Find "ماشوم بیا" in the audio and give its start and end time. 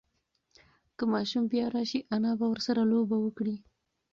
1.13-1.65